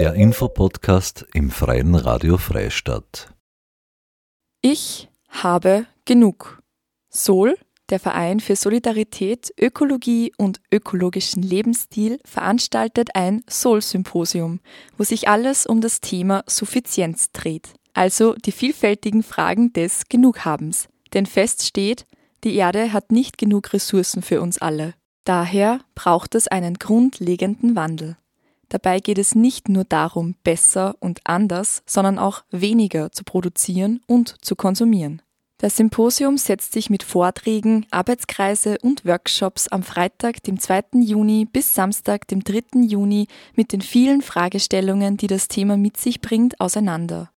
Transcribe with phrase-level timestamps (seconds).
[0.00, 3.34] Der Infopodcast im Freien Radio Freistadt.
[4.62, 6.62] Ich habe genug.
[7.10, 7.58] Sol,
[7.90, 14.60] der Verein für Solidarität, Ökologie und ökologischen Lebensstil, veranstaltet ein Sol-Symposium,
[14.96, 17.74] wo sich alles um das Thema Suffizienz dreht.
[17.92, 20.88] Also die vielfältigen Fragen des Genughabens.
[21.12, 22.06] Denn fest steht,
[22.42, 24.94] die Erde hat nicht genug Ressourcen für uns alle.
[25.24, 28.16] Daher braucht es einen grundlegenden Wandel.
[28.70, 34.36] Dabei geht es nicht nur darum, besser und anders, sondern auch weniger zu produzieren und
[34.42, 35.20] zu konsumieren.
[35.58, 40.84] Das Symposium setzt sich mit Vorträgen, Arbeitskreise und Workshops am Freitag, dem 2.
[41.02, 42.80] Juni bis Samstag, dem 3.
[42.80, 47.30] Juni mit den vielen Fragestellungen, die das Thema mit sich bringt, auseinander.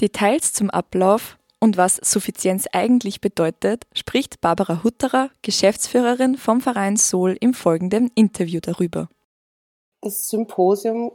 [0.00, 7.36] Details zum Ablauf und was Suffizienz eigentlich bedeutet, spricht Barbara Hutterer, Geschäftsführerin vom Verein Sol,
[7.40, 9.08] im folgenden Interview darüber.
[10.04, 11.10] Das Symposium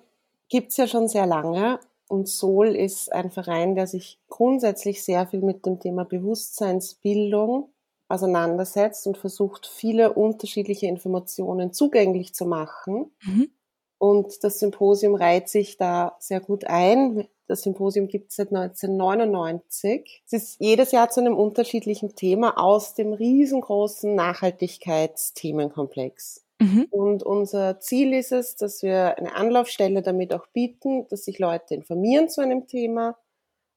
[0.48, 5.27] gibt es ja schon sehr lange und Sol ist ein Verein, der sich grundsätzlich sehr
[5.27, 7.70] viel mit dem Thema Bewusstseinsbildung
[8.07, 13.12] auseinandersetzt und versucht, viele unterschiedliche Informationen zugänglich zu machen.
[13.21, 13.51] Mhm.
[13.99, 17.27] Und das Symposium reiht sich da sehr gut ein.
[17.45, 20.23] Das Symposium gibt es seit 1999.
[20.26, 26.48] Es ist jedes Jahr zu einem unterschiedlichen Thema aus dem riesengroßen Nachhaltigkeitsthemenkomplex.
[26.60, 26.88] Mhm.
[26.91, 31.76] Und unser Ziel ist es, dass wir eine Anlaufstelle damit auch bieten, dass sich Leute
[31.76, 33.18] informieren zu einem Thema,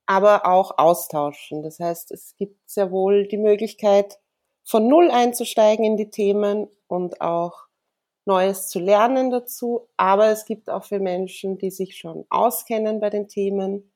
[0.06, 1.62] aber auch austauschen.
[1.62, 4.18] Das heißt, es gibt sehr wohl die Möglichkeit,
[4.64, 7.66] von Null einzusteigen in die Themen und auch
[8.24, 9.88] Neues zu lernen dazu.
[9.96, 13.92] Aber es gibt auch für Menschen, die sich schon auskennen bei den Themen,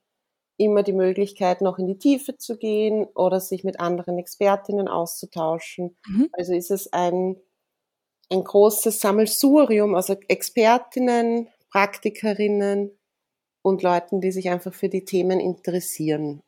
[0.59, 5.97] immer die Möglichkeit, noch in die Tiefe zu gehen oder sich mit anderen Expertinnen auszutauschen.
[6.07, 6.29] Mhm.
[6.33, 7.37] Also ist es ein,
[8.31, 12.97] ein großes Sammelsurium, also Expertinnen, Praktikerinnen
[13.63, 16.43] und Leuten, die sich einfach für die Themen interessieren.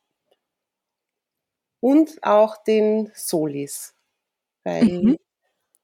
[1.81, 3.95] Und auch den Solis,
[4.65, 5.19] weil mhm.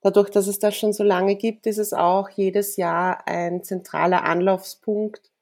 [0.04, 4.24] Dadurch, dass es das schon so lange gibt, ist es auch jedes Jahr ein zentraler
[4.24, 5.32] Anlaufspunkt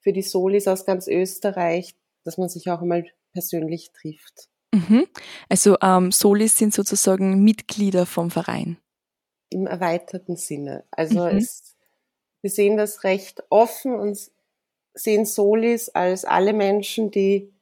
[0.00, 4.48] für die Solis aus ganz Österreich, dass man sich auch einmal persönlich trifft.
[4.74, 5.06] Mhm.
[5.48, 8.78] Also ähm, Solis sind sozusagen Mitglieder vom Verein.
[9.50, 10.84] Im erweiterten Sinne.
[10.90, 11.38] Also mhm.
[11.38, 11.74] es,
[12.42, 14.18] wir sehen das recht offen und
[14.94, 17.52] sehen Solis als alle Menschen, die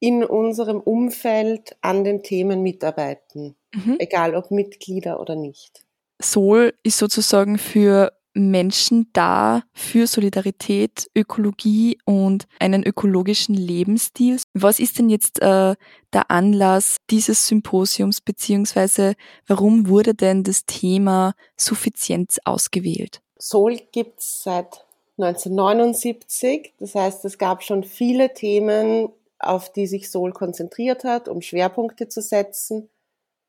[0.00, 3.96] in unserem Umfeld an den Themen mitarbeiten, mhm.
[3.98, 5.84] egal ob Mitglieder oder nicht.
[6.20, 14.38] Sol ist sozusagen für Menschen da, für Solidarität, Ökologie und einen ökologischen Lebensstil.
[14.54, 15.74] Was ist denn jetzt äh,
[16.12, 19.14] der Anlass dieses Symposiums, beziehungsweise
[19.46, 23.20] warum wurde denn das Thema Suffizienz ausgewählt?
[23.38, 24.84] Sol gibt es seit
[25.18, 26.74] 1979.
[26.78, 32.08] Das heißt, es gab schon viele Themen, auf die sich Sol konzentriert hat, um Schwerpunkte
[32.08, 32.88] zu setzen.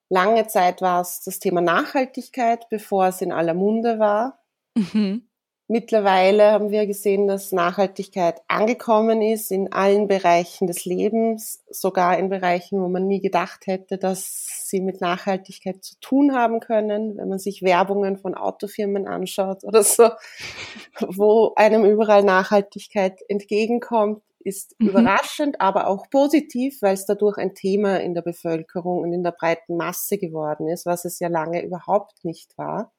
[0.09, 4.39] Lange Zeit war es das Thema Nachhaltigkeit, bevor es in aller Munde war.
[4.75, 5.30] Mhm.
[5.72, 12.30] Mittlerweile haben wir gesehen, dass Nachhaltigkeit angekommen ist in allen Bereichen des Lebens, sogar in
[12.30, 17.18] Bereichen, wo man nie gedacht hätte, dass sie mit Nachhaltigkeit zu tun haben können.
[17.18, 20.09] Wenn man sich Werbungen von Autofirmen anschaut oder so,
[21.02, 24.90] wo einem überall Nachhaltigkeit entgegenkommt, ist mhm.
[24.90, 29.34] überraschend, aber auch positiv, weil es dadurch ein Thema in der Bevölkerung und in der
[29.34, 32.91] breiten Masse geworden ist, was es ja lange überhaupt nicht war.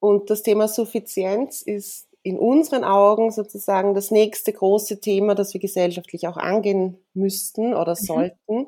[0.00, 5.60] Und das Thema Suffizienz ist in unseren Augen sozusagen das nächste große Thema, das wir
[5.60, 8.04] gesellschaftlich auch angehen müssten oder mhm.
[8.04, 8.66] sollten.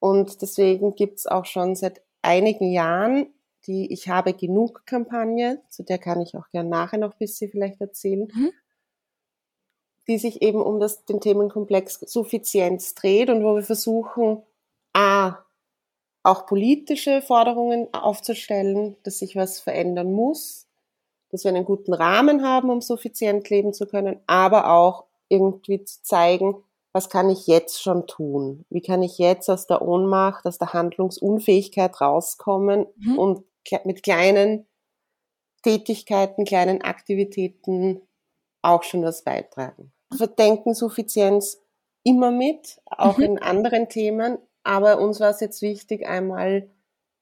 [0.00, 3.26] Und deswegen gibt es auch schon seit einigen Jahren
[3.66, 7.50] die Ich habe genug Kampagne, zu der kann ich auch gerne nachher noch ein bisschen
[7.50, 8.52] vielleicht erzählen, mhm
[10.08, 14.42] die sich eben um das, den Themenkomplex Suffizienz dreht und wo wir versuchen,
[16.24, 20.66] auch politische Forderungen aufzustellen, dass sich was verändern muss,
[21.30, 26.02] dass wir einen guten Rahmen haben, um suffizient leben zu können, aber auch irgendwie zu
[26.02, 26.56] zeigen,
[26.92, 28.64] was kann ich jetzt schon tun?
[28.70, 33.18] Wie kann ich jetzt aus der Ohnmacht, aus der Handlungsunfähigkeit rauskommen mhm.
[33.18, 33.44] und
[33.84, 34.66] mit kleinen
[35.62, 38.02] Tätigkeiten, kleinen Aktivitäten
[38.62, 41.60] auch schon was beitragen verdenken Suffizienz
[42.02, 43.24] immer mit, auch mhm.
[43.24, 44.38] in anderen Themen.
[44.64, 46.68] Aber uns war es jetzt wichtig, einmal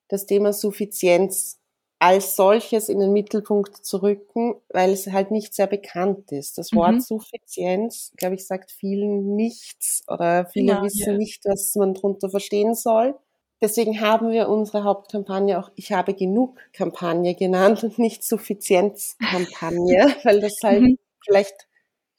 [0.09, 1.59] das Thema Suffizienz
[1.99, 6.59] als solches in den Mittelpunkt zu rücken, weil es halt nicht sehr bekannt ist.
[6.59, 7.01] Das Wort mhm.
[7.01, 11.17] Suffizienz, glaube ich, sagt vielen nichts oder viele ja, wissen ja.
[11.17, 13.15] nicht, was man darunter verstehen soll.
[13.61, 20.41] Deswegen haben wir unsere Hauptkampagne auch Ich habe genug Kampagne genannt und nicht Suffizienzkampagne, weil
[20.41, 20.99] das halt mhm.
[21.25, 21.69] vielleicht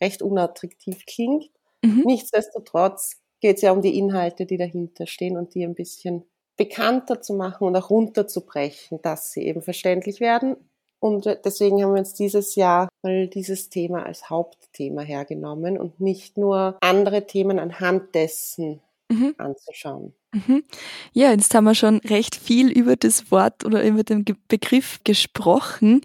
[0.02, 1.52] recht unattraktiv klingt.
[1.82, 2.04] Mhm.
[2.06, 6.24] Nichtsdestotrotz geht es ja um die Inhalte, die dahinter stehen und die ein bisschen
[6.56, 10.56] bekannter zu machen und auch runterzubrechen, dass sie eben verständlich werden.
[11.02, 16.38] Und deswegen haben wir uns dieses Jahr mal dieses Thema als Hauptthema hergenommen und nicht
[16.38, 18.80] nur andere Themen anhand dessen
[19.10, 19.36] mhm.
[19.38, 20.14] anzuschauen.
[20.32, 20.64] Mhm.
[21.12, 26.00] Ja, jetzt haben wir schon recht viel über das Wort oder über den Begriff gesprochen.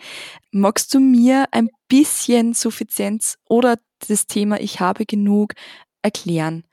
[0.50, 3.76] Magst du mir ein bisschen Suffizienz oder
[4.08, 5.54] das Thema Ich habe genug
[6.02, 6.64] erklären?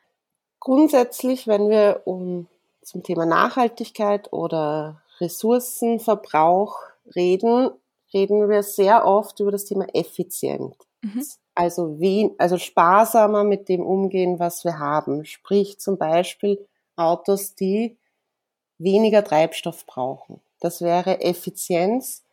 [0.66, 2.48] Grundsätzlich, wenn wir um
[2.82, 6.80] zum Thema Nachhaltigkeit oder Ressourcenverbrauch
[7.16, 7.70] reden,
[8.12, 10.76] reden wir sehr oft über das Thema effizient.
[11.04, 11.24] Mhm.
[11.54, 15.24] Also wie, also sparsamer mit dem umgehen, was wir haben.
[15.26, 16.66] Sprich zum Beispiel
[16.96, 17.96] Autos, die
[18.80, 20.42] weniger Treibstoff brauchen.
[20.62, 22.24] Das wäre Effizienz.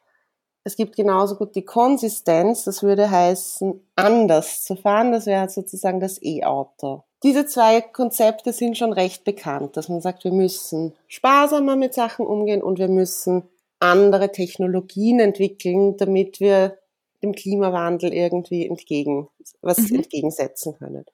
[0.64, 5.98] Es gibt genauso gut die Konsistenz, das würde heißen, anders zu fahren, das wäre sozusagen
[5.98, 7.02] das E-Auto.
[7.24, 12.26] Diese zwei Konzepte sind schon recht bekannt, dass man sagt, wir müssen sparsamer mit Sachen
[12.26, 13.44] umgehen und wir müssen
[13.78, 16.78] andere Technologien entwickeln, damit wir
[17.22, 19.28] dem Klimawandel irgendwie entgegen,
[19.60, 19.96] was mhm.
[19.96, 21.04] entgegensetzen können.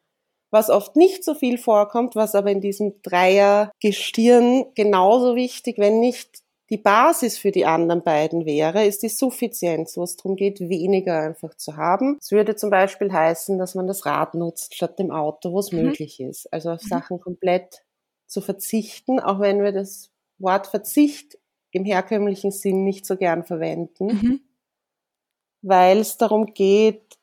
[0.50, 6.42] Was oft nicht so viel vorkommt, was aber in diesem Dreiergestirn genauso wichtig, wenn nicht
[6.70, 11.18] die Basis für die anderen beiden wäre, ist die Suffizienz, wo es darum geht, weniger
[11.18, 12.18] einfach zu haben.
[12.20, 15.72] Es würde zum Beispiel heißen, dass man das Rad nutzt statt dem Auto, wo es
[15.72, 15.82] mhm.
[15.82, 16.52] möglich ist.
[16.52, 16.88] Also auf mhm.
[16.88, 17.84] Sachen komplett
[18.26, 21.38] zu verzichten, auch wenn wir das Wort Verzicht
[21.70, 24.40] im herkömmlichen Sinn nicht so gern verwenden, mhm.
[25.62, 27.18] weil es darum geht,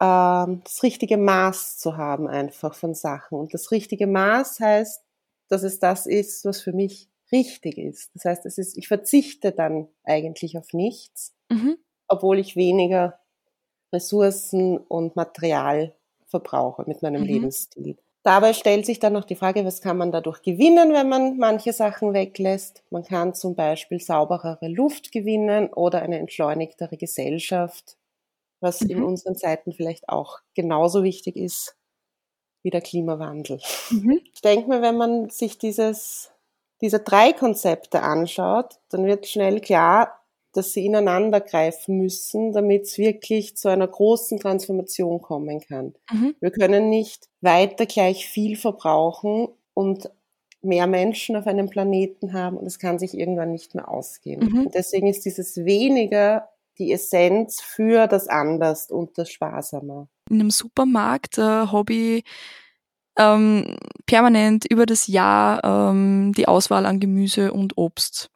[0.00, 3.38] ähm, das richtige Maß zu haben einfach von Sachen.
[3.38, 5.04] Und das richtige Maß heißt,
[5.48, 8.10] dass es das ist, was für mich richtig ist.
[8.14, 11.76] Das heißt, es ist, ich verzichte dann eigentlich auf nichts, mhm.
[12.06, 13.18] obwohl ich weniger
[13.92, 15.94] Ressourcen und Material
[16.26, 17.28] verbrauche mit meinem mhm.
[17.28, 17.96] Lebensstil.
[18.22, 21.72] Dabei stellt sich dann noch die Frage, was kann man dadurch gewinnen, wenn man manche
[21.72, 22.82] Sachen weglässt?
[22.90, 27.96] Man kann zum Beispiel sauberere Luft gewinnen oder eine entschleunigtere Gesellschaft,
[28.60, 28.90] was mhm.
[28.90, 31.76] in unseren Zeiten vielleicht auch genauso wichtig ist
[32.62, 33.60] wie der Klimawandel.
[33.90, 34.20] Mhm.
[34.34, 36.30] Ich denke mir, wenn man sich dieses
[36.80, 40.18] diese drei Konzepte anschaut, dann wird schnell klar,
[40.52, 45.94] dass sie ineinander greifen müssen, damit es wirklich zu einer großen Transformation kommen kann.
[46.10, 46.34] Mhm.
[46.40, 50.10] Wir können nicht weiter gleich viel verbrauchen und
[50.62, 54.40] mehr Menschen auf einem Planeten haben und es kann sich irgendwann nicht mehr ausgehen.
[54.40, 54.66] Mhm.
[54.66, 56.48] Und deswegen ist dieses weniger
[56.78, 60.08] die Essenz für das Anders und das Sparsamer.
[60.30, 62.24] In einem Supermarkt äh, habe ich
[63.18, 63.76] ähm,
[64.06, 68.30] permanent über das Jahr ähm, die Auswahl an Gemüse und Obst.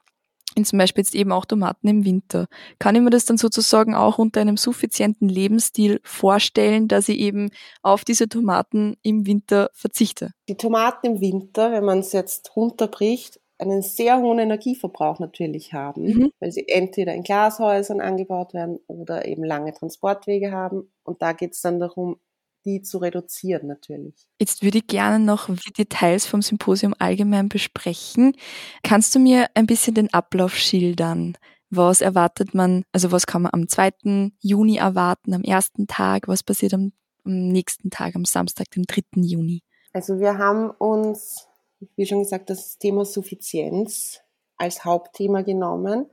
[0.54, 2.46] In zum Beispiel jetzt eben auch Tomaten im Winter.
[2.78, 7.50] Kann ich mir das dann sozusagen auch unter einem suffizienten Lebensstil vorstellen, dass ich eben
[7.82, 10.32] auf diese Tomaten im Winter verzichte?
[10.50, 16.04] Die Tomaten im Winter, wenn man es jetzt runterbricht, einen sehr hohen Energieverbrauch natürlich haben,
[16.04, 16.32] mhm.
[16.40, 20.92] weil sie entweder in Glashäusern angebaut werden oder eben lange Transportwege haben.
[21.04, 22.16] Und da geht es dann darum,
[22.64, 24.14] die zu reduzieren natürlich.
[24.38, 28.36] Jetzt würde ich gerne noch die Details vom Symposium allgemein besprechen.
[28.82, 31.36] Kannst du mir ein bisschen den Ablauf schildern?
[31.70, 34.30] Was erwartet man, also was kann man am 2.
[34.40, 36.28] Juni erwarten, am ersten Tag?
[36.28, 36.92] Was passiert am,
[37.24, 39.02] am nächsten Tag, am Samstag, dem 3.
[39.22, 39.62] Juni?
[39.92, 41.46] Also wir haben uns,
[41.96, 44.20] wie schon gesagt, das Thema Suffizienz
[44.56, 46.06] als Hauptthema genommen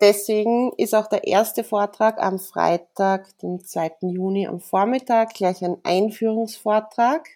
[0.00, 3.92] deswegen ist auch der erste Vortrag am Freitag, den 2.
[4.02, 7.28] Juni am Vormittag, gleich ein Einführungsvortrag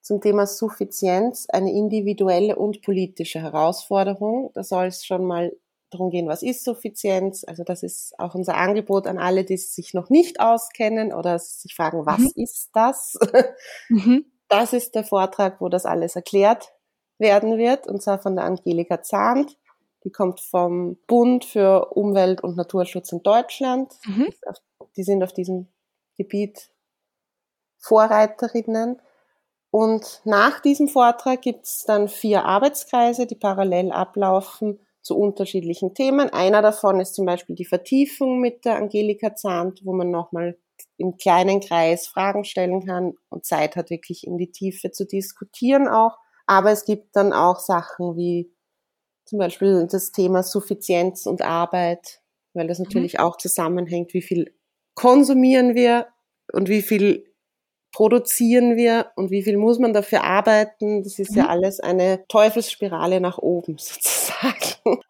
[0.00, 4.50] zum Thema Suffizienz, eine individuelle und politische Herausforderung.
[4.54, 5.54] Da soll es schon mal
[5.90, 7.44] darum gehen, was ist Suffizienz?
[7.44, 11.74] Also das ist auch unser Angebot an alle, die sich noch nicht auskennen oder sich
[11.74, 12.32] fragen, was mhm.
[12.36, 13.18] ist das?
[13.88, 14.24] Mhm.
[14.48, 16.72] Das ist der Vortrag, wo das alles erklärt
[17.18, 19.56] werden wird, und zwar von der Angelika Zahnt.
[20.04, 23.92] Die kommt vom Bund für Umwelt- und Naturschutz in Deutschland.
[24.06, 24.28] Mhm.
[24.96, 25.68] Die sind auf diesem
[26.16, 26.70] Gebiet
[27.78, 29.00] Vorreiterinnen.
[29.70, 36.30] Und nach diesem Vortrag gibt es dann vier Arbeitskreise, die parallel ablaufen zu unterschiedlichen Themen.
[36.30, 40.58] Einer davon ist zum Beispiel die Vertiefung mit der Angelika Zahnt, wo man nochmal
[40.96, 45.88] im kleinen Kreis Fragen stellen kann und Zeit hat, wirklich in die Tiefe zu diskutieren
[45.88, 46.18] auch.
[46.46, 48.52] Aber es gibt dann auch Sachen wie
[49.30, 52.20] zum Beispiel das Thema Suffizienz und Arbeit,
[52.52, 52.86] weil das mhm.
[52.86, 53.20] natürlich mhm.
[53.20, 54.52] auch zusammenhängt, wie viel
[54.94, 56.08] konsumieren wir
[56.52, 57.32] und wie viel
[57.92, 61.04] produzieren wir und wie viel muss man dafür arbeiten.
[61.04, 61.38] Das ist mhm.
[61.38, 65.00] ja alles eine Teufelsspirale nach oben sozusagen.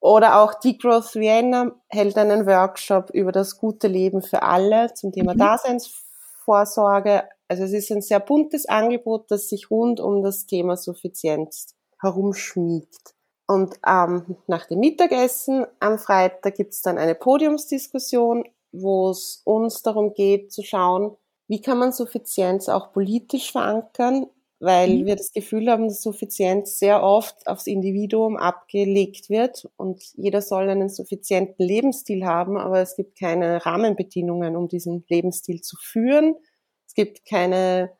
[0.00, 5.34] Oder auch Degrowth Vienna hält einen Workshop über das gute Leben für alle zum Thema
[5.34, 5.42] mhm.
[5.42, 7.28] Altersvorsorge.
[7.46, 13.14] Also es ist ein sehr buntes Angebot, das sich rund um das Thema Suffizienz herumschmiegt.
[13.50, 19.82] Und ähm, nach dem Mittagessen am Freitag gibt es dann eine Podiumsdiskussion, wo es uns
[19.82, 21.16] darum geht zu schauen,
[21.48, 24.26] wie kann man Suffizienz auch politisch verankern,
[24.60, 25.06] weil mhm.
[25.06, 30.68] wir das Gefühl haben, dass Suffizienz sehr oft aufs Individuum abgelegt wird und jeder soll
[30.68, 36.36] einen suffizienten Lebensstil haben, aber es gibt keine Rahmenbedingungen, um diesen Lebensstil zu führen.
[36.86, 37.90] Es gibt keine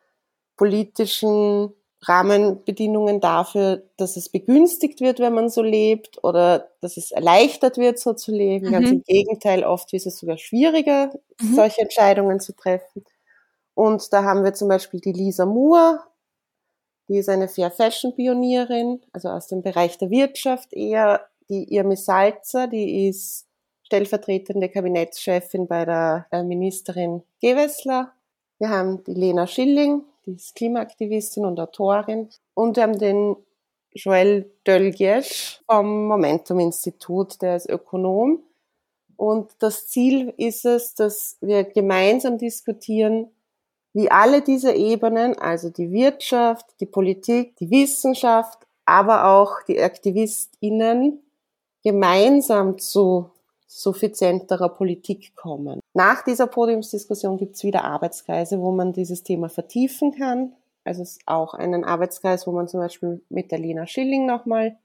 [0.56, 7.76] politischen Rahmenbedingungen dafür, dass es begünstigt wird, wenn man so lebt oder dass es erleichtert
[7.76, 8.68] wird, so zu leben.
[8.68, 8.72] Mhm.
[8.72, 11.54] Ganz im Gegenteil, oft ist es sogar schwieriger, mhm.
[11.54, 13.04] solche Entscheidungen zu treffen.
[13.74, 16.00] Und da haben wir zum Beispiel die Lisa Moore,
[17.08, 21.26] die ist eine Fair Fashion Pionierin, also aus dem Bereich der Wirtschaft eher.
[21.48, 23.48] Die Irmi Salzer, die ist
[23.82, 28.12] stellvertretende Kabinettschefin bei der Ministerin Gewessler.
[28.60, 32.28] Wir haben die Lena Schilling, die ist Klimaaktivistin und Autorin.
[32.54, 33.36] Und wir haben den
[33.92, 38.42] Joel Dölgiesch vom Momentum-Institut, der ist Ökonom.
[39.16, 43.28] Und das Ziel ist es, dass wir gemeinsam diskutieren,
[43.92, 51.22] wie alle diese Ebenen, also die Wirtschaft, die Politik, die Wissenschaft, aber auch die AktivistInnen
[51.82, 53.30] gemeinsam zu
[53.70, 55.78] suffizienterer Politik kommen.
[55.94, 60.54] Nach dieser Podiumsdiskussion gibt es wieder Arbeitskreise, wo man dieses Thema vertiefen kann.
[60.82, 64.76] Also es ist auch einen Arbeitskreis, wo man zum Beispiel mit der Lena Schilling nochmal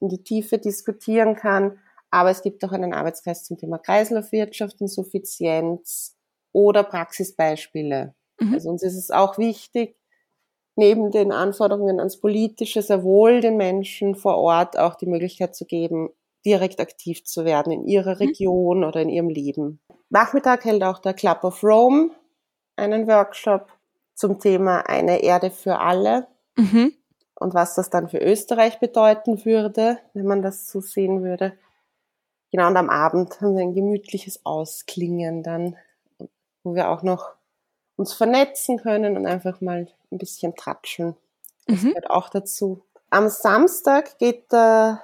[0.00, 1.78] in die Tiefe diskutieren kann.
[2.10, 6.16] Aber es gibt auch einen Arbeitskreis zum Thema Kreislaufwirtschaft und Suffizienz
[6.52, 8.14] oder Praxisbeispiele.
[8.40, 8.54] Mhm.
[8.54, 9.96] Also uns ist es auch wichtig,
[10.76, 15.66] neben den Anforderungen ans Politische sehr wohl den Menschen vor Ort auch die Möglichkeit zu
[15.66, 16.08] geben,
[16.44, 18.18] direkt aktiv zu werden in ihrer mhm.
[18.18, 18.84] Region mhm.
[18.84, 19.80] oder in ihrem Leben.
[20.10, 22.10] Nachmittag hält auch der Club of Rome
[22.76, 23.68] einen Workshop
[24.14, 26.26] zum Thema eine Erde für alle
[26.56, 26.94] mhm.
[27.34, 31.56] und was das dann für Österreich bedeuten würde, wenn man das so sehen würde.
[32.50, 35.76] Genau, und am Abend haben wir ein gemütliches Ausklingen dann,
[36.64, 37.34] wo wir auch noch
[37.96, 41.16] uns vernetzen können und einfach mal ein bisschen tratschen.
[41.66, 41.88] Das mhm.
[41.88, 42.82] gehört auch dazu.
[43.10, 45.02] Am Samstag geht der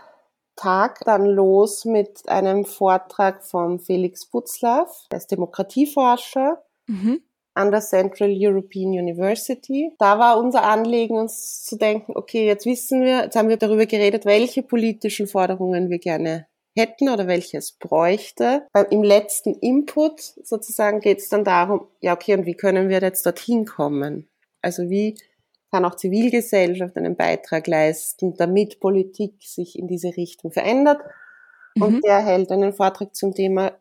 [0.57, 7.23] Tag dann los mit einem Vortrag von Felix Butzlaff, der ist Demokratieforscher mhm.
[7.55, 9.93] an der Central European University.
[9.99, 13.87] Da war unser Anliegen, uns zu denken, okay, jetzt wissen wir, jetzt haben wir darüber
[13.87, 16.47] geredet, welche politischen Forderungen wir gerne
[16.77, 18.67] hätten oder welche es bräuchte.
[18.91, 23.25] Im letzten Input sozusagen geht es dann darum, ja okay, und wie können wir jetzt
[23.25, 24.29] dorthin kommen?
[24.61, 25.17] Also wie
[25.75, 31.00] kann auch Zivilgesellschaft einen Beitrag leisten, damit Politik sich in diese Richtung verändert.
[31.76, 32.00] Und mhm.
[32.02, 33.73] der hält einen Vortrag zum Thema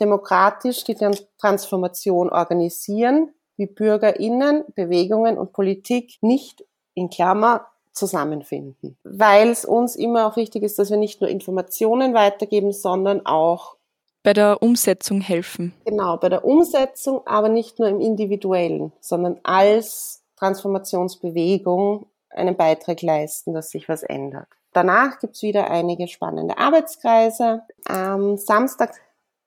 [0.00, 0.96] demokratisch die
[1.38, 8.96] Transformation organisieren, wie BürgerInnen, Bewegungen und Politik nicht in Klammer zusammenfinden.
[9.04, 13.76] Weil es uns immer auch wichtig ist, dass wir nicht nur Informationen weitergeben, sondern auch
[14.22, 15.74] bei der Umsetzung helfen.
[15.84, 23.54] Genau, bei der Umsetzung, aber nicht nur im Individuellen, sondern als Transformationsbewegung einen Beitrag leisten,
[23.54, 24.48] dass sich was ändert.
[24.72, 27.62] Danach gibt's wieder einige spannende Arbeitskreise.
[27.84, 28.94] Am Samstag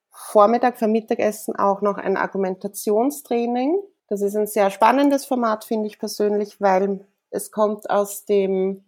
[0.09, 3.81] Vormittag für Mittagessen auch noch ein Argumentationstraining.
[4.07, 8.85] Das ist ein sehr spannendes Format, finde ich persönlich, weil es kommt aus dem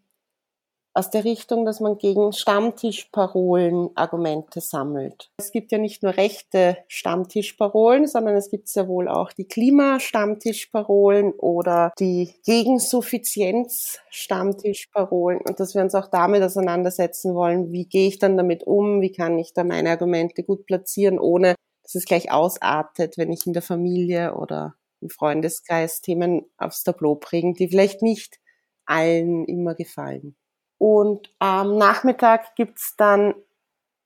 [0.98, 5.30] aus der Richtung, dass man gegen Stammtischparolen Argumente sammelt.
[5.38, 11.34] Es gibt ja nicht nur rechte Stammtischparolen, sondern es gibt sehr wohl auch die Klimastammtischparolen
[11.34, 18.36] oder die Gegensuffizienz-Stammtischparolen und dass wir uns auch damit auseinandersetzen wollen, wie gehe ich dann
[18.36, 23.20] damit um, wie kann ich da meine Argumente gut platzieren, ohne dass es gleich ausartet,
[23.20, 28.40] wenn ich in der Familie oder im Freundeskreis Themen aufs Tableau bringe, die vielleicht nicht
[28.88, 30.36] allen immer gefallen.
[30.78, 33.34] Und am Nachmittag gibt's dann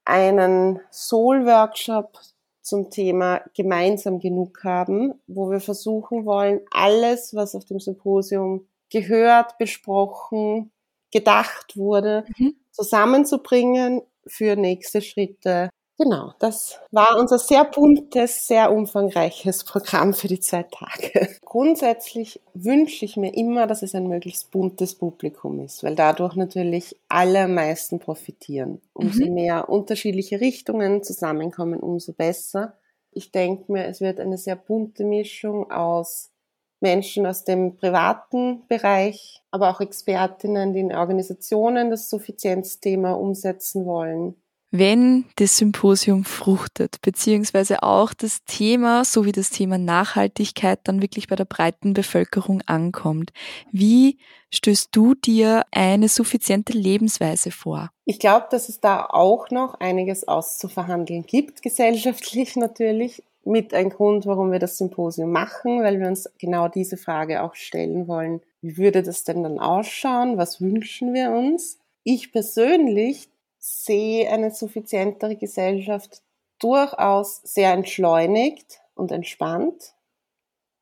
[0.05, 2.19] einen Soul-Workshop
[2.61, 9.57] zum Thema gemeinsam genug haben, wo wir versuchen wollen, alles, was auf dem Symposium gehört,
[9.57, 10.71] besprochen,
[11.11, 12.55] gedacht wurde, mhm.
[12.71, 15.69] zusammenzubringen für nächste Schritte
[16.01, 21.29] Genau, das war unser sehr buntes, sehr umfangreiches Programm für die zwei Tage.
[21.51, 26.95] Grundsätzlich wünsche ich mir immer, dass es ein möglichst buntes Publikum ist, weil dadurch natürlich
[27.09, 28.79] alle am meisten profitieren.
[28.93, 29.33] Umso mhm.
[29.33, 32.77] mehr unterschiedliche Richtungen zusammenkommen, umso besser.
[33.11, 36.31] Ich denke mir, es wird eine sehr bunte Mischung aus
[36.79, 44.41] Menschen aus dem privaten Bereich, aber auch Expertinnen, die in Organisationen das Suffizienzthema umsetzen wollen
[44.71, 51.35] wenn das Symposium fruchtet, beziehungsweise auch das Thema sowie das Thema Nachhaltigkeit dann wirklich bei
[51.35, 53.33] der breiten Bevölkerung ankommt.
[53.71, 54.17] Wie
[54.49, 57.89] stößt du dir eine suffiziente Lebensweise vor?
[58.05, 63.23] Ich glaube, dass es da auch noch einiges auszuverhandeln gibt, gesellschaftlich natürlich.
[63.43, 67.55] Mit ein Grund, warum wir das Symposium machen, weil wir uns genau diese Frage auch
[67.55, 68.39] stellen wollen.
[68.61, 70.37] Wie würde das denn dann ausschauen?
[70.37, 71.79] Was wünschen wir uns?
[72.03, 73.30] Ich persönlich
[73.61, 76.23] sehe eine suffizientere Gesellschaft
[76.59, 79.93] durchaus sehr entschleunigt und entspannt,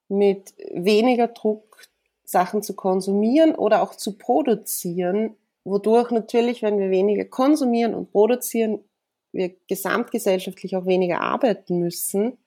[0.07, 1.83] mit weniger Druck
[2.23, 8.83] Sachen zu konsumieren oder auch zu produzieren, wodurch natürlich, wenn wir weniger konsumieren und produzieren,
[9.31, 12.37] wir gesamtgesellschaftlich auch weniger arbeiten müssen,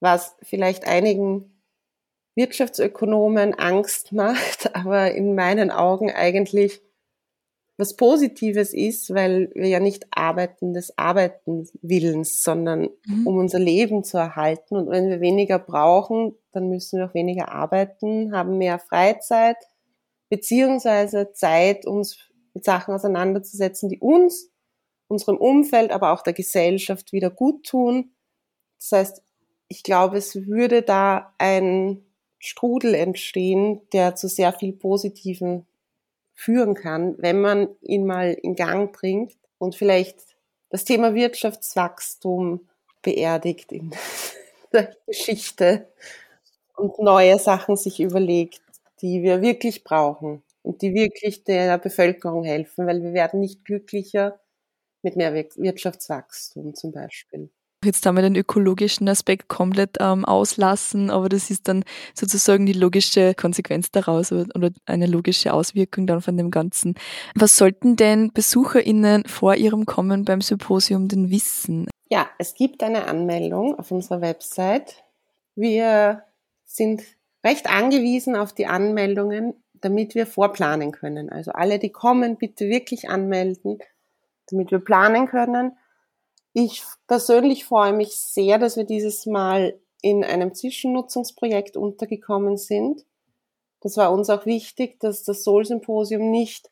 [0.00, 1.62] was vielleicht einigen
[2.34, 6.80] Wirtschaftsökonomen Angst macht, aber in meinen Augen eigentlich
[7.80, 13.26] was Positives ist, weil wir ja nicht arbeiten des Arbeiten Willens, sondern mhm.
[13.26, 14.76] um unser Leben zu erhalten.
[14.76, 19.56] Und wenn wir weniger brauchen, dann müssen wir auch weniger arbeiten, haben mehr Freizeit,
[20.28, 22.18] beziehungsweise Zeit, uns
[22.54, 24.50] mit Sachen auseinanderzusetzen, die uns,
[25.08, 28.12] unserem Umfeld, aber auch der Gesellschaft wieder gut tun.
[28.78, 29.22] Das heißt,
[29.68, 32.04] ich glaube, es würde da ein
[32.38, 35.66] Strudel entstehen, der zu sehr viel positiven
[36.40, 40.18] führen kann, wenn man ihn mal in Gang bringt und vielleicht
[40.70, 42.66] das Thema Wirtschaftswachstum
[43.02, 43.90] beerdigt in
[44.72, 45.86] der Geschichte
[46.76, 48.62] und neue Sachen sich überlegt,
[49.02, 54.40] die wir wirklich brauchen und die wirklich der Bevölkerung helfen, weil wir werden nicht glücklicher
[55.02, 57.50] mit mehr Wirtschaftswachstum zum Beispiel.
[57.82, 61.82] Jetzt haben wir den ökologischen Aspekt komplett ähm, auslassen, aber das ist dann
[62.14, 66.94] sozusagen die logische Konsequenz daraus oder eine logische Auswirkung dann von dem Ganzen.
[67.34, 71.88] Was sollten denn BesucherInnen vor ihrem Kommen beim Symposium denn wissen?
[72.10, 75.02] Ja, es gibt eine Anmeldung auf unserer Website.
[75.54, 76.24] Wir
[76.66, 77.02] sind
[77.42, 81.30] recht angewiesen auf die Anmeldungen, damit wir vorplanen können.
[81.30, 83.78] Also alle, die kommen, bitte wirklich anmelden,
[84.50, 85.78] damit wir planen können.
[86.52, 93.04] Ich persönlich freue mich sehr, dass wir dieses Mal in einem Zwischennutzungsprojekt untergekommen sind.
[93.80, 96.70] Das war uns auch wichtig, dass das Soul-Symposium nicht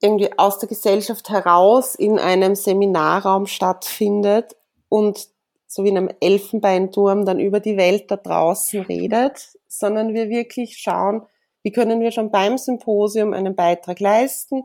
[0.00, 4.56] irgendwie aus der Gesellschaft heraus in einem Seminarraum stattfindet
[4.88, 5.28] und
[5.66, 10.78] so wie in einem Elfenbeinturm dann über die Welt da draußen redet, sondern wir wirklich
[10.78, 11.26] schauen,
[11.62, 14.62] wie können wir schon beim Symposium einen Beitrag leisten,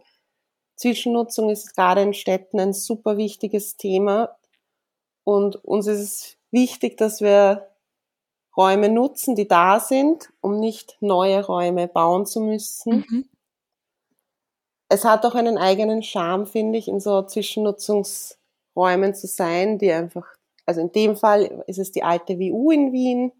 [0.83, 4.35] Zwischennutzung ist gerade in Städten ein super wichtiges Thema.
[5.23, 7.69] Und uns ist es wichtig, dass wir
[8.57, 13.05] Räume nutzen, die da sind, um nicht neue Räume bauen zu müssen.
[13.07, 13.29] Mhm.
[14.89, 20.35] Es hat auch einen eigenen Charme, finde ich, in so Zwischennutzungsräumen zu sein, die einfach,
[20.65, 23.31] also in dem Fall ist es die alte WU in Wien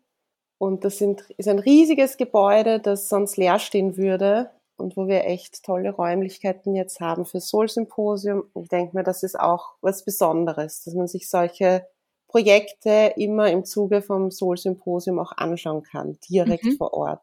[0.58, 4.50] und das sind, ist ein riesiges Gebäude, das sonst leer stehen würde
[4.84, 8.44] und wo wir echt tolle Räumlichkeiten jetzt haben für Soul Symposium.
[8.54, 11.88] Ich denke mir, das ist auch was Besonderes, dass man sich solche
[12.28, 16.76] Projekte immer im Zuge vom Soul Symposium auch anschauen kann, direkt mhm.
[16.78, 17.22] vor Ort.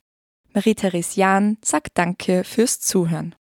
[0.54, 3.36] Marie-Therese Jahn sagt Danke fürs Zuhören.